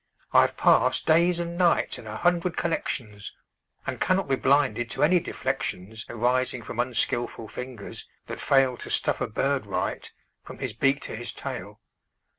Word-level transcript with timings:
I've 0.33 0.57
passed 0.57 1.05
days 1.05 1.39
and 1.39 1.59
nights 1.59 1.99
in 1.99 2.07
a 2.07 2.17
hundred 2.17 2.57
collections, 2.57 3.31
And 3.85 4.01
cannot 4.01 4.27
be 4.27 4.35
blinded 4.35 4.89
to 4.89 5.03
any 5.03 5.19
deflections 5.19 6.07
Arising 6.09 6.63
from 6.63 6.79
unskilful 6.79 7.47
fingers 7.47 8.07
that 8.25 8.41
fail 8.41 8.77
To 8.77 8.89
stuff 8.89 9.21
a 9.21 9.27
bird 9.27 9.67
right, 9.67 10.11
from 10.41 10.57
his 10.57 10.73
beak 10.73 11.01
to 11.01 11.15
his 11.15 11.31
tail. 11.31 11.81